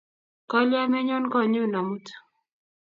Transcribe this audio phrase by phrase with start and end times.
[0.49, 2.05] Kolya menyon konyon amut?